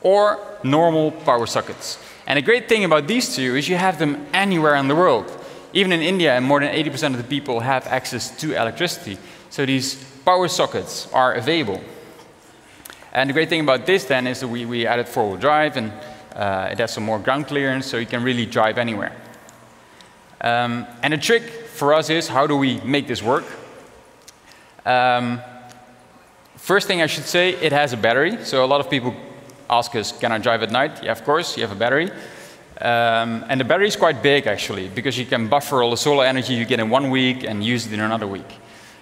or 0.03 0.39
normal 0.63 1.11
power 1.11 1.47
sockets. 1.47 1.99
And 2.27 2.37
the 2.37 2.43
great 2.43 2.69
thing 2.69 2.85
about 2.85 3.07
these 3.07 3.35
two 3.35 3.57
is 3.57 3.69
you 3.69 3.77
have 3.77 3.99
them 3.99 4.27
anywhere 4.33 4.77
in 4.77 4.87
the 4.89 4.95
world. 4.95 5.27
Even 5.73 5.93
in 5.93 6.01
India, 6.01 6.41
more 6.41 6.61
than 6.61 6.73
80% 6.73 7.15
of 7.15 7.19
the 7.19 7.29
people 7.29 7.61
have 7.61 7.87
access 7.87 8.31
to 8.41 8.55
electricity. 8.55 9.19
So 9.51 9.67
these 9.67 9.97
power 10.25 10.49
sockets 10.49 11.13
are 11.13 11.35
available. 11.35 11.81
And 13.13 13.31
the 13.31 13.35
great 13.35 13.49
thing 13.49 13.61
about 13.61 13.87
this 13.87 14.05
then 14.05 14.27
is 14.27 14.41
that 14.41 14.49
we, 14.49 14.65
we 14.65 14.87
added 14.87 15.09
four-wheel 15.09 15.39
drive 15.39 15.77
and 15.77 15.93
uh, 16.35 16.69
it 16.71 16.79
has 16.79 16.93
some 16.93 17.05
more 17.05 17.19
ground 17.19 17.47
clearance 17.47 17.87
so 17.87 17.97
you 17.97 18.07
can 18.07 18.23
really 18.23 18.47
drive 18.47 18.79
anywhere. 18.79 19.15
Um, 20.41 20.87
and 21.03 21.13
the 21.13 21.19
trick 21.19 21.43
for 21.43 21.95
us 21.95 22.11
is 22.11 22.29
how 22.29 22.47
do 22.47 22.57
we 22.57 22.81
make 22.81 23.07
this 23.07 23.23
work? 23.23 23.45
Um, 24.87 25.41
First 26.69 26.87
thing 26.87 27.01
I 27.01 27.07
should 27.07 27.25
say, 27.25 27.55
it 27.55 27.73
has 27.73 27.95
a 27.95 27.97
battery. 27.97 28.45
So 28.45 28.63
a 28.63 28.67
lot 28.67 28.81
of 28.81 28.91
people 28.91 29.15
ask 29.71 29.95
us, 29.97 30.13
can 30.13 30.33
I 30.33 30.37
drive 30.37 30.63
at 30.63 30.71
night? 30.71 31.03
Yeah, 31.03 31.13
of 31.13 31.25
course, 31.25 31.57
you 31.57 31.63
have 31.63 31.73
a 31.73 31.79
battery. 31.79 32.11
Um, 32.81 33.45
and 33.49 33.61
the 33.61 33.65
battery 33.65 33.89
is 33.89 33.97
quite 33.97 34.23
big 34.23 34.47
actually, 34.47 34.89
because 34.89 35.19
you 35.19 35.27
can 35.27 35.49
buffer 35.49 35.83
all 35.83 35.91
the 35.91 35.97
solar 35.97 36.25
energy 36.25 36.55
you 36.55 36.65
get 36.65 36.79
in 36.79 36.91
one 36.91 37.11
week 37.11 37.43
and 37.43 37.65
use 37.65 37.87
it 37.87 37.93
in 37.93 38.01
another 38.01 38.27
week. 38.27 38.59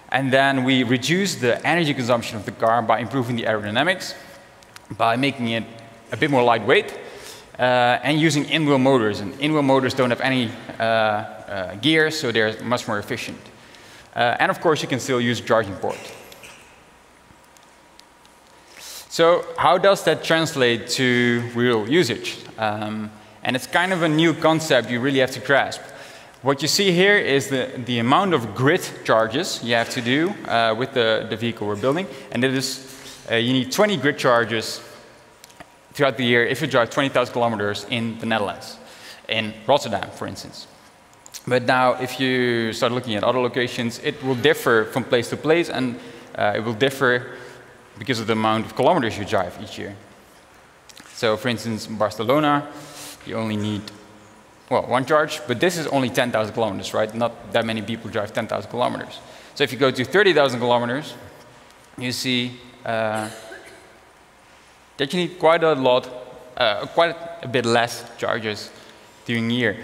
And 0.09 0.31
then 0.31 0.63
we 0.63 0.83
reduce 0.83 1.35
the 1.35 1.65
energy 1.67 1.93
consumption 1.93 2.37
of 2.37 2.45
the 2.45 2.51
car 2.51 2.81
by 2.81 2.99
improving 2.99 3.35
the 3.35 3.43
aerodynamics, 3.43 4.15
by 4.97 5.15
making 5.15 5.49
it 5.49 5.63
a 6.11 6.17
bit 6.17 6.31
more 6.31 6.41
lightweight, 6.41 6.93
uh, 7.59 7.99
and 8.03 8.19
using 8.19 8.45
in-wheel 8.45 8.77
motors. 8.79 9.19
And 9.19 9.39
in-wheel 9.39 9.63
motors 9.63 9.93
don't 9.93 10.09
have 10.09 10.21
any 10.21 10.49
uh, 10.79 10.83
uh, 10.83 11.75
gears, 11.75 12.19
so 12.19 12.31
they're 12.31 12.59
much 12.63 12.87
more 12.87 12.99
efficient. 12.99 13.37
Uh, 14.15 14.37
and 14.39 14.49
of 14.49 14.61
course, 14.61 14.81
you 14.81 14.87
can 14.87 14.99
still 14.99 15.21
use 15.21 15.39
a 15.39 15.43
charging 15.43 15.75
port. 15.75 15.99
So 19.09 19.45
how 19.57 19.77
does 19.77 20.03
that 20.05 20.23
translate 20.23 20.87
to 20.89 21.43
real 21.53 21.89
usage? 21.89 22.37
Um, 22.57 23.11
and 23.47 23.55
it's 23.55 23.65
kind 23.65 23.93
of 23.93 24.03
a 24.03 24.09
new 24.09 24.33
concept 24.33 24.91
you 24.91 24.99
really 24.99 25.19
have 25.19 25.31
to 25.31 25.39
grasp. 25.39 25.79
What 26.41 26.61
you 26.61 26.67
see 26.67 26.91
here 26.91 27.17
is 27.17 27.47
the, 27.47 27.71
the 27.85 27.99
amount 27.99 28.33
of 28.33 28.53
grid 28.53 28.85
charges 29.05 29.63
you 29.63 29.73
have 29.73 29.89
to 29.91 30.01
do 30.01 30.31
uh, 30.49 30.75
with 30.77 30.93
the, 30.93 31.25
the 31.29 31.37
vehicle 31.37 31.65
we're 31.65 31.77
building. 31.77 32.07
And 32.33 32.43
it 32.43 32.53
is, 32.53 33.25
uh, 33.31 33.35
you 33.35 33.53
need 33.53 33.71
20 33.71 33.95
grid 33.97 34.17
charges 34.17 34.81
throughout 35.93 36.17
the 36.17 36.25
year 36.25 36.45
if 36.45 36.61
you 36.61 36.67
drive 36.67 36.89
20,000 36.89 37.31
kilometers 37.31 37.85
in 37.89 38.19
the 38.19 38.25
Netherlands, 38.25 38.77
in 39.29 39.53
Rotterdam, 39.65 40.11
for 40.11 40.27
instance. 40.27 40.67
But 41.47 41.63
now, 41.63 41.93
if 41.93 42.19
you 42.19 42.73
start 42.73 42.91
looking 42.91 43.15
at 43.15 43.23
other 43.23 43.39
locations, 43.39 43.99
it 43.99 44.21
will 44.25 44.35
differ 44.35 44.89
from 44.91 45.05
place 45.05 45.29
to 45.29 45.37
place, 45.37 45.69
and 45.69 45.97
uh, 46.35 46.53
it 46.57 46.59
will 46.59 46.73
differ 46.73 47.37
because 47.97 48.19
of 48.19 48.27
the 48.27 48.33
amount 48.33 48.65
of 48.65 48.75
kilometers 48.75 49.17
you 49.17 49.23
drive 49.23 49.57
each 49.63 49.79
year. 49.79 49.95
So, 51.13 51.37
for 51.37 51.47
instance, 51.47 51.87
Barcelona, 51.87 52.67
you 53.27 53.35
only 53.35 53.57
need, 53.57 53.81
well, 54.69 54.83
one 54.83 55.05
charge, 55.05 55.41
but 55.47 55.59
this 55.59 55.77
is 55.77 55.87
only 55.87 56.09
10,000 56.09 56.53
kilometers, 56.53 56.93
right? 56.93 57.13
Not 57.13 57.53
that 57.53 57.65
many 57.65 57.81
people 57.81 58.09
drive 58.09 58.33
10,000 58.33 58.69
kilometers. 58.69 59.19
So 59.55 59.63
if 59.63 59.71
you 59.71 59.77
go 59.77 59.91
to 59.91 60.05
30,000 60.05 60.59
kilometers, 60.59 61.13
you 61.97 62.11
see 62.11 62.59
uh, 62.85 63.29
that 64.97 65.13
you 65.13 65.19
need 65.19 65.39
quite 65.39 65.63
a 65.63 65.73
lot, 65.73 66.09
uh, 66.55 66.85
quite 66.87 67.15
a 67.41 67.47
bit 67.47 67.65
less 67.65 68.05
charges 68.17 68.69
during 69.25 69.47
the 69.47 69.55
year. 69.55 69.77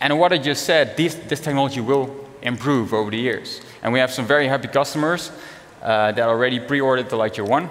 And 0.00 0.18
what 0.18 0.32
I 0.32 0.38
just 0.38 0.64
said, 0.64 0.96
this, 0.96 1.14
this 1.14 1.40
technology 1.40 1.80
will 1.80 2.28
improve 2.42 2.92
over 2.92 3.10
the 3.10 3.18
years. 3.18 3.60
And 3.82 3.92
we 3.92 4.00
have 4.00 4.12
some 4.12 4.26
very 4.26 4.48
happy 4.48 4.68
customers 4.68 5.30
uh, 5.82 6.12
that 6.12 6.28
already 6.28 6.58
pre-ordered 6.60 7.08
the 7.08 7.16
Lightyear 7.16 7.48
1. 7.48 7.70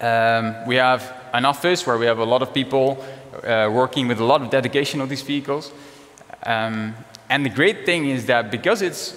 Um, 0.00 0.66
we 0.66 0.76
have 0.76 1.12
an 1.32 1.44
office 1.44 1.86
where 1.86 1.98
we 1.98 2.06
have 2.06 2.18
a 2.18 2.24
lot 2.24 2.42
of 2.42 2.54
people 2.54 3.04
uh, 3.44 3.70
working 3.70 4.08
with 4.08 4.20
a 4.20 4.24
lot 4.24 4.42
of 4.42 4.50
dedication 4.50 5.00
on 5.00 5.08
these 5.08 5.22
vehicles. 5.22 5.72
Um, 6.44 6.94
and 7.30 7.44
the 7.44 7.50
great 7.50 7.84
thing 7.84 8.08
is 8.08 8.26
that 8.26 8.50
because 8.50 8.82
it's 8.82 9.16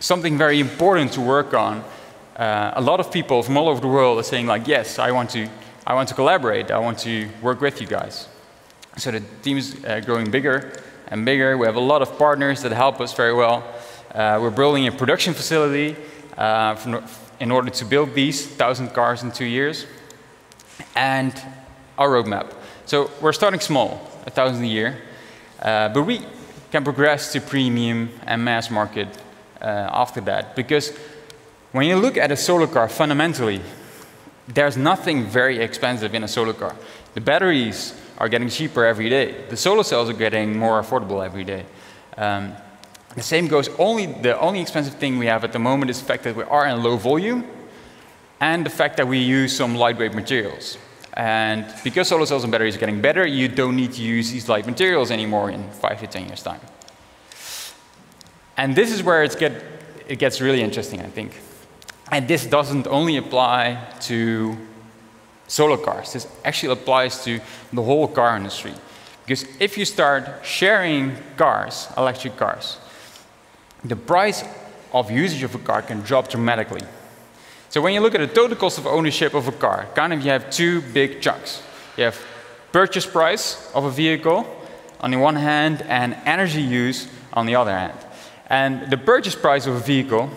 something 0.00 0.38
very 0.38 0.60
important 0.60 1.12
to 1.12 1.20
work 1.20 1.54
on, 1.54 1.84
uh, 2.36 2.72
a 2.74 2.80
lot 2.80 3.00
of 3.00 3.10
people 3.10 3.42
from 3.42 3.56
all 3.56 3.68
over 3.68 3.80
the 3.80 3.88
world 3.88 4.18
are 4.18 4.24
saying 4.24 4.46
like, 4.46 4.66
yes, 4.66 4.98
I 4.98 5.10
want 5.12 5.30
to, 5.30 5.48
I 5.86 5.94
want 5.94 6.08
to 6.08 6.14
collaborate. 6.14 6.70
I 6.70 6.78
want 6.78 6.98
to 7.00 7.28
work 7.42 7.60
with 7.60 7.80
you 7.80 7.86
guys. 7.86 8.28
So 8.96 9.10
the 9.10 9.20
team 9.42 9.56
is 9.56 9.84
uh, 9.84 10.00
growing 10.00 10.30
bigger 10.30 10.72
and 11.08 11.24
bigger. 11.24 11.56
We 11.58 11.66
have 11.66 11.76
a 11.76 11.80
lot 11.80 12.02
of 12.02 12.16
partners 12.18 12.62
that 12.62 12.72
help 12.72 13.00
us 13.00 13.12
very 13.12 13.34
well. 13.34 13.64
Uh, 14.12 14.38
we're 14.40 14.50
building 14.50 14.86
a 14.86 14.92
production 14.92 15.34
facility 15.34 15.96
uh, 16.36 16.76
from, 16.76 17.04
in 17.40 17.50
order 17.50 17.70
to 17.70 17.84
build 17.84 18.14
these 18.14 18.46
1,000 18.46 18.90
cars 18.90 19.22
in 19.22 19.32
two 19.32 19.44
years. 19.44 19.86
And 20.94 21.34
our 21.98 22.08
roadmap. 22.08 22.52
So 22.86 23.10
we're 23.20 23.32
starting 23.32 23.60
small, 23.60 23.96
1,000 24.24 24.62
a 24.62 24.66
year. 24.66 25.02
Uh, 25.60 25.88
but 25.88 26.02
we 26.02 26.20
can 26.70 26.84
progress 26.84 27.32
to 27.32 27.40
premium 27.40 28.10
and 28.26 28.44
mass 28.44 28.70
market 28.70 29.08
uh, 29.60 29.88
after 29.92 30.20
that. 30.22 30.56
Because 30.56 30.96
when 31.72 31.86
you 31.86 31.96
look 31.96 32.16
at 32.16 32.30
a 32.30 32.36
solar 32.36 32.66
car, 32.66 32.88
fundamentally, 32.88 33.60
there's 34.48 34.76
nothing 34.76 35.24
very 35.24 35.58
expensive 35.58 36.14
in 36.14 36.22
a 36.22 36.28
solar 36.28 36.52
car. 36.52 36.76
The 37.14 37.20
batteries 37.20 37.94
are 38.18 38.28
getting 38.28 38.48
cheaper 38.48 38.84
every 38.84 39.08
day. 39.08 39.46
The 39.48 39.56
solar 39.56 39.82
cells 39.82 40.10
are 40.10 40.14
getting 40.14 40.58
more 40.58 40.82
affordable 40.82 41.24
every 41.24 41.44
day. 41.44 41.64
Um, 42.16 42.52
the 43.14 43.22
same 43.22 43.46
goes, 43.46 43.68
only, 43.78 44.06
the 44.06 44.38
only 44.38 44.60
expensive 44.60 44.94
thing 44.94 45.18
we 45.18 45.26
have 45.26 45.44
at 45.44 45.52
the 45.52 45.58
moment 45.58 45.90
is 45.90 46.00
the 46.00 46.06
fact 46.06 46.24
that 46.24 46.36
we 46.36 46.42
are 46.42 46.66
in 46.66 46.82
low 46.82 46.96
volume 46.96 47.46
and 48.40 48.66
the 48.66 48.70
fact 48.70 48.96
that 48.96 49.06
we 49.06 49.18
use 49.18 49.56
some 49.56 49.74
lightweight 49.74 50.14
materials. 50.14 50.76
And 51.14 51.64
because 51.84 52.08
solar 52.08 52.26
cells 52.26 52.42
and 52.42 52.50
batteries 52.50 52.74
are 52.74 52.80
getting 52.80 53.00
better, 53.00 53.24
you 53.24 53.48
don't 53.48 53.76
need 53.76 53.92
to 53.92 54.02
use 54.02 54.32
these 54.32 54.48
light 54.48 54.66
materials 54.66 55.10
anymore 55.10 55.50
in 55.50 55.70
five 55.70 56.00
to 56.00 56.06
10 56.06 56.26
years' 56.26 56.42
time. 56.42 56.60
And 58.56 58.74
this 58.74 58.92
is 58.92 59.02
where 59.02 59.26
get, 59.28 59.52
it 60.08 60.18
gets 60.18 60.40
really 60.40 60.60
interesting, 60.60 61.00
I 61.00 61.06
think. 61.06 61.40
And 62.10 62.26
this 62.26 62.46
doesn't 62.46 62.86
only 62.88 63.16
apply 63.16 63.78
to 64.02 64.56
solar 65.46 65.76
cars. 65.76 66.12
This 66.12 66.26
actually 66.44 66.72
applies 66.72 67.24
to 67.24 67.40
the 67.72 67.82
whole 67.82 68.08
car 68.08 68.36
industry. 68.36 68.74
Because 69.24 69.46
if 69.60 69.78
you 69.78 69.84
start 69.84 70.44
sharing 70.44 71.16
cars, 71.36 71.88
electric 71.96 72.36
cars, 72.36 72.78
the 73.84 73.96
price 73.96 74.44
of 74.92 75.10
usage 75.10 75.42
of 75.42 75.54
a 75.54 75.58
car 75.58 75.82
can 75.82 76.00
drop 76.00 76.28
dramatically. 76.28 76.82
So 77.74 77.80
when 77.80 77.92
you 77.92 77.98
look 77.98 78.14
at 78.14 78.20
the 78.20 78.32
total 78.32 78.56
cost 78.56 78.78
of 78.78 78.86
ownership 78.86 79.34
of 79.34 79.48
a 79.48 79.50
car, 79.50 79.88
kind 79.96 80.12
of 80.12 80.24
you 80.24 80.30
have 80.30 80.48
two 80.48 80.80
big 80.80 81.20
chunks. 81.20 81.60
You 81.96 82.04
have 82.04 82.16
purchase 82.70 83.04
price 83.04 83.68
of 83.74 83.84
a 83.84 83.90
vehicle 83.90 84.46
on 85.00 85.10
the 85.10 85.16
one 85.16 85.34
hand 85.34 85.82
and 85.88 86.16
energy 86.24 86.62
use 86.62 87.08
on 87.32 87.46
the 87.46 87.56
other 87.56 87.72
hand. 87.72 87.98
And 88.46 88.92
the 88.92 88.96
purchase 88.96 89.34
price 89.34 89.66
of 89.66 89.74
a 89.74 89.80
vehicle 89.80 90.30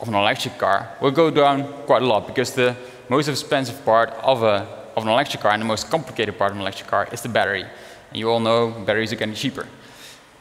of 0.00 0.08
an 0.08 0.14
electric 0.14 0.56
car 0.56 0.88
will 1.02 1.10
go 1.10 1.30
down 1.30 1.70
quite 1.84 2.00
a 2.00 2.06
lot 2.06 2.26
because 2.26 2.54
the 2.54 2.74
most 3.10 3.28
expensive 3.28 3.84
part 3.84 4.08
of, 4.22 4.42
a, 4.42 4.66
of 4.96 5.02
an 5.02 5.10
electric 5.10 5.42
car 5.42 5.52
and 5.52 5.60
the 5.60 5.66
most 5.66 5.90
complicated 5.90 6.38
part 6.38 6.50
of 6.50 6.56
an 6.56 6.62
electric 6.62 6.88
car 6.88 7.06
is 7.12 7.20
the 7.20 7.28
battery. 7.28 7.66
And 8.08 8.18
you 8.18 8.30
all 8.30 8.40
know 8.40 8.70
batteries 8.70 9.12
are 9.12 9.16
getting 9.16 9.34
cheaper. 9.34 9.66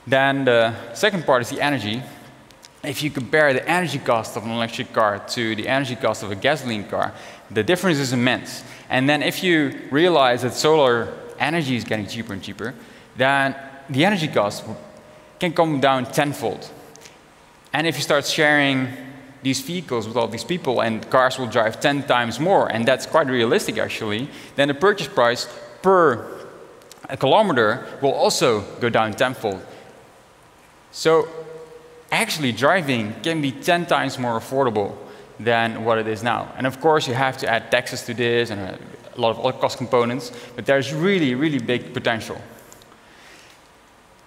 Then 0.08 0.46
the 0.46 0.74
second 0.94 1.26
part 1.26 1.42
is 1.42 1.50
the 1.50 1.60
energy. 1.60 2.02
If 2.88 3.04
you 3.04 3.10
compare 3.10 3.54
the 3.54 3.68
energy 3.68 4.00
cost 4.00 4.38
of 4.38 4.44
an 4.44 4.52
electric 4.52 4.94
car 4.94 5.20
to 5.30 5.56
the 5.56 5.68
energy 5.68 5.96
cost 5.96 6.24
of 6.24 6.32
a 6.32 6.36
gasoline 6.36 6.88
car, 6.88 7.14
the 7.52 7.64
difference 7.64 7.98
is 7.98 8.14
immense. 8.14 8.64
And 8.90 9.10
then 9.10 9.24
if 9.24 9.44
you 9.44 9.80
realize 9.92 10.44
that 10.44 10.54
solar 10.54 11.14
energy 11.40 11.76
is 11.76 11.84
getting 11.84 12.08
cheaper 12.08 12.34
and 12.34 12.42
cheaper, 12.42 12.74
then 13.18 13.56
the 13.90 14.06
energy 14.06 14.28
cost 14.28 14.64
can 15.40 15.54
come 15.54 15.80
down 15.80 16.06
tenfold. 16.06 16.70
And 17.74 17.86
if 17.88 17.96
you 17.98 18.02
start 18.02 18.26
sharing 18.26 18.88
these 19.44 19.62
vehicles 19.62 20.08
with 20.08 20.18
all 20.18 20.28
these 20.28 20.44
people 20.44 20.82
and 20.82 21.08
cars 21.10 21.38
will 21.38 21.48
drive 21.48 21.80
10 21.80 22.04
times 22.04 22.40
more, 22.40 22.72
and 22.72 22.88
that's 22.88 23.06
quite 23.06 23.28
realistic 23.28 23.78
actually, 23.78 24.30
then 24.56 24.70
the 24.70 24.74
purchase 24.74 25.08
price 25.08 25.48
per 25.82 26.32
a 27.10 27.18
kilometer 27.18 27.86
will 28.02 28.14
also 28.14 28.62
go 28.80 28.90
down 28.90 29.14
tenfold. 29.14 29.62
So 30.92 31.28
actually 32.16 32.52
driving 32.52 33.14
can 33.22 33.42
be 33.42 33.52
10 33.52 33.86
times 33.86 34.18
more 34.20 34.40
affordable 34.40 34.96
than 35.40 35.84
what 35.84 35.98
it 35.98 36.08
is 36.08 36.24
now. 36.24 36.54
And 36.58 36.66
of 36.68 36.80
course 36.80 37.08
you 37.08 37.14
have 37.14 37.38
to 37.38 37.48
add 37.48 37.72
taxes 37.72 38.04
to 38.04 38.14
this 38.14 38.50
and 38.50 38.60
a 38.62 39.22
lot 39.22 39.32
of 39.32 39.40
other 39.40 39.58
cost 39.58 39.78
components, 39.78 40.32
but 40.56 40.66
there's 40.66 40.94
really, 40.94 41.36
really 41.36 41.60
big 41.60 41.94
potential. 41.94 42.40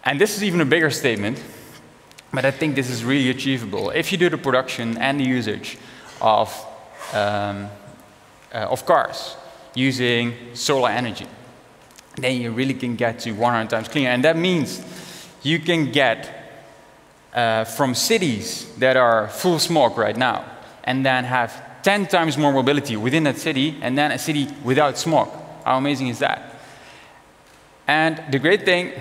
And 0.04 0.21
this 0.21 0.37
is 0.37 0.42
even 0.42 0.61
a 0.61 0.64
bigger 0.64 0.90
statement. 0.90 1.42
But 2.33 2.45
I 2.45 2.50
think 2.50 2.75
this 2.75 2.90
is 2.90 3.04
really 3.04 3.30
achievable. 3.30 3.90
If 3.90 4.12
you 4.12 4.18
do 4.18 4.28
the 4.28 4.38
production 4.38 4.99
and 4.99 5.18
the 5.18 5.25
usage 5.25 5.78
of, 6.21 6.52
um, 7.14 7.68
uh, 8.52 8.68
of 8.71 8.85
cars 8.85 9.37
using 9.75 10.35
solar 10.54 10.90
energy, 10.90 11.26
then 12.16 12.40
you 12.40 12.50
really 12.50 12.75
can 12.75 12.97
get 12.97 13.21
to 13.21 13.33
100 13.33 13.71
times 13.71 13.88
cleaner. 13.88 14.11
And 14.11 14.25
that 14.25 14.37
means 14.37 14.83
you 15.42 15.59
can 15.59 15.90
get 15.90 16.38
uh, 17.38 17.64
from 17.64 17.95
cities 17.95 18.66
that 18.78 18.97
are 18.97 19.28
full 19.28 19.61
smog 19.61 19.97
right 19.97 20.16
now, 20.16 20.45
and 20.83 21.07
then 21.07 21.23
have 21.23 21.83
10 21.83 22.09
times 22.09 22.37
more 22.37 22.52
mobility 22.52 22.97
within 22.97 23.23
that 23.23 23.38
city, 23.38 23.76
and 23.80 23.97
then 23.97 24.11
a 24.11 24.18
city 24.18 24.49
without 24.64 24.99
smog. 24.99 25.28
How 25.64 25.78
amazing 25.78 26.09
is 26.09 26.18
that? 26.18 26.57
And 27.87 28.21
the 28.33 28.40
great 28.40 28.64
thing, 28.64 28.92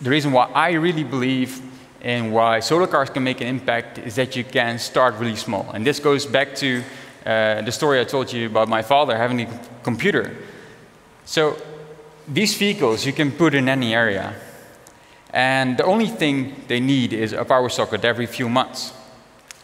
the 0.00 0.08
reason 0.08 0.30
why 0.30 0.44
I 0.54 0.70
really 0.74 1.02
believe 1.02 1.60
in 2.00 2.30
why 2.30 2.60
solar 2.60 2.86
cars 2.86 3.10
can 3.10 3.24
make 3.24 3.40
an 3.40 3.48
impact 3.48 3.98
is 3.98 4.14
that 4.14 4.36
you 4.36 4.44
can 4.44 4.78
start 4.78 5.16
really 5.16 5.36
small. 5.36 5.68
And 5.74 5.84
this 5.84 5.98
goes 5.98 6.26
back 6.26 6.54
to 6.56 6.84
uh, 7.26 7.62
the 7.62 7.72
story 7.72 7.98
I 7.98 8.04
told 8.04 8.32
you 8.32 8.46
about 8.46 8.68
my 8.68 8.82
father 8.82 9.16
having 9.16 9.40
a 9.40 9.60
computer. 9.82 10.36
So 11.24 11.56
these 12.28 12.56
vehicles 12.56 13.04
you 13.04 13.12
can 13.12 13.32
put 13.32 13.54
in 13.54 13.68
any 13.68 13.94
area. 13.94 14.36
And 15.32 15.76
the 15.76 15.84
only 15.84 16.08
thing 16.08 16.64
they 16.68 16.80
need 16.80 17.12
is 17.12 17.32
a 17.32 17.44
power 17.44 17.68
socket 17.68 18.04
every 18.04 18.26
few 18.26 18.48
months. 18.48 18.92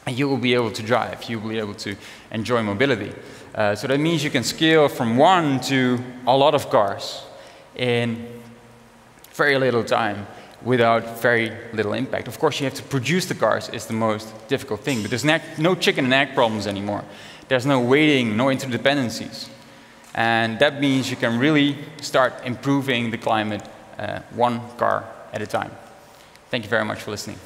And 0.06 0.16
you 0.16 0.28
will 0.28 0.36
be 0.38 0.54
able 0.54 0.70
to 0.70 0.82
drive. 0.82 1.24
You 1.24 1.40
will 1.40 1.50
be 1.50 1.58
able 1.58 1.74
to 1.74 1.96
enjoy 2.30 2.62
mobility. 2.62 3.12
Uh, 3.54 3.74
so 3.74 3.88
that 3.88 3.98
means 3.98 4.22
you 4.22 4.30
can 4.30 4.44
scale 4.44 4.88
from 4.88 5.16
one 5.16 5.60
to 5.60 5.98
a 6.26 6.36
lot 6.36 6.54
of 6.54 6.70
cars. 6.70 7.22
in 7.74 8.26
very 9.34 9.58
little 9.58 9.84
time 9.84 10.26
without 10.62 11.20
very 11.20 11.52
little 11.72 11.92
impact. 11.92 12.26
Of 12.26 12.38
course, 12.38 12.58
you 12.58 12.64
have 12.64 12.74
to 12.74 12.82
produce 12.82 13.26
the 13.26 13.34
cars 13.34 13.68
is 13.68 13.86
the 13.86 13.92
most 13.92 14.32
difficult 14.48 14.80
thing, 14.80 15.02
but 15.02 15.10
there's 15.10 15.24
no 15.58 15.74
chicken 15.74 16.04
and 16.06 16.14
egg 16.14 16.34
problems 16.34 16.66
anymore. 16.66 17.04
There's 17.48 17.66
no 17.66 17.80
waiting, 17.80 18.36
no 18.36 18.46
interdependencies. 18.46 19.48
And 20.14 20.58
that 20.58 20.80
means 20.80 21.10
you 21.10 21.16
can 21.16 21.38
really 21.38 21.76
start 22.00 22.32
improving 22.44 23.10
the 23.10 23.18
climate 23.18 23.62
uh, 23.98 24.20
one 24.34 24.60
car 24.78 25.04
at 25.32 25.42
a 25.42 25.46
time. 25.46 25.70
Thank 26.50 26.64
you 26.64 26.70
very 26.70 26.84
much 26.84 27.02
for 27.02 27.10
listening. 27.10 27.38